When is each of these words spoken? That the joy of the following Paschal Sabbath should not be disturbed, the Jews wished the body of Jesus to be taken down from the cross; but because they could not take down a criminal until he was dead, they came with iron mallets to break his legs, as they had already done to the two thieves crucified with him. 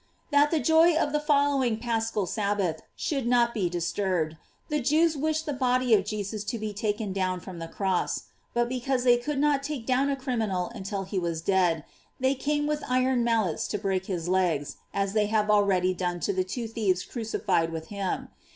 That 0.31 0.49
the 0.49 0.59
joy 0.59 0.95
of 0.97 1.11
the 1.11 1.19
following 1.19 1.77
Paschal 1.77 2.25
Sabbath 2.25 2.81
should 2.95 3.27
not 3.27 3.53
be 3.53 3.69
disturbed, 3.69 4.35
the 4.67 4.79
Jews 4.79 5.15
wished 5.15 5.45
the 5.45 5.53
body 5.53 5.93
of 5.93 6.05
Jesus 6.05 6.43
to 6.45 6.57
be 6.57 6.73
taken 6.73 7.13
down 7.13 7.39
from 7.39 7.59
the 7.59 7.67
cross; 7.67 8.23
but 8.55 8.67
because 8.67 9.03
they 9.03 9.17
could 9.17 9.37
not 9.37 9.61
take 9.61 9.85
down 9.85 10.09
a 10.09 10.15
criminal 10.15 10.71
until 10.73 11.03
he 11.03 11.19
was 11.19 11.39
dead, 11.43 11.83
they 12.19 12.33
came 12.33 12.65
with 12.65 12.83
iron 12.89 13.23
mallets 13.23 13.67
to 13.67 13.77
break 13.77 14.07
his 14.07 14.27
legs, 14.27 14.77
as 14.91 15.13
they 15.13 15.27
had 15.27 15.51
already 15.51 15.93
done 15.93 16.19
to 16.21 16.33
the 16.33 16.43
two 16.43 16.67
thieves 16.67 17.03
crucified 17.03 17.71
with 17.71 17.89
him. 17.89 18.29